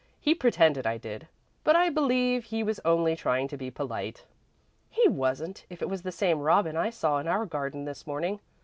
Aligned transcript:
"He 0.19 0.33
pretended 0.33 0.87
I 0.87 0.97
did, 0.97 1.27
but 1.63 1.75
I 1.75 1.91
believe 1.91 2.45
he 2.45 2.63
was 2.63 2.79
only 2.83 3.15
trying 3.15 3.47
to 3.49 3.55
be 3.55 3.69
polite." 3.69 4.23
"He 4.89 5.07
wasn't, 5.07 5.63
if 5.69 5.79
it 5.83 5.89
was 5.89 6.01
the 6.01 6.11
same 6.11 6.39
robin 6.39 6.75
I 6.75 6.89
saw 6.89 7.19
in 7.19 7.27
our 7.27 7.45
garden 7.45 7.85
this 7.85 8.07
morning. 8.07 8.39